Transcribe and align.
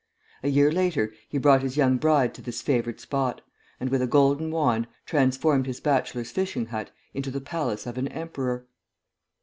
A 0.41 0.49
year 0.49 0.71
later 0.71 1.13
he 1.29 1.37
brought 1.37 1.61
his 1.61 1.77
young 1.77 1.97
bride 1.97 2.33
to 2.33 2.41
this 2.41 2.63
favored 2.63 2.99
spot, 2.99 3.41
and 3.79 3.91
with 3.91 4.01
a 4.01 4.07
golden 4.07 4.49
wand 4.49 4.87
transformed 5.05 5.67
his 5.67 5.79
bachelor's 5.79 6.31
fishing 6.31 6.65
hut 6.65 6.89
into 7.13 7.29
the 7.29 7.39
palace 7.39 7.85
of 7.85 7.99
an 7.99 8.07
emperor. 8.07 8.65